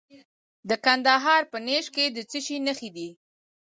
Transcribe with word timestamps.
د 0.69 0.71
کندهار 0.85 1.41
په 1.51 1.57
نیش 1.67 1.85
کې 1.95 2.05
د 2.15 2.17
څه 2.29 2.39
شي 2.45 2.57
نښې 2.65 2.89
دي؟ 2.95 3.09